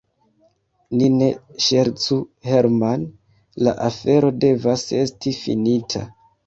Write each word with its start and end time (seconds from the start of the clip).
Ni 1.01 1.09
ne 1.17 1.27
ŝercu, 1.67 2.19
Herman, 2.49 3.07
la 3.69 3.77
afero 3.93 4.35
devas 4.47 4.89
esti 5.05 5.41
finita. 5.47 6.09